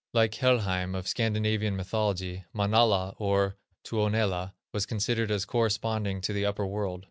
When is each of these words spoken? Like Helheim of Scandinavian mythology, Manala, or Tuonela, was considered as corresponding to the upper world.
Like 0.13 0.33
Helheim 0.33 0.95
of 0.95 1.07
Scandinavian 1.07 1.75
mythology, 1.75 2.43
Manala, 2.53 3.13
or 3.19 3.55
Tuonela, 3.83 4.55
was 4.73 4.87
considered 4.87 5.29
as 5.29 5.45
corresponding 5.45 6.21
to 6.21 6.33
the 6.33 6.43
upper 6.43 6.65
world. 6.65 6.99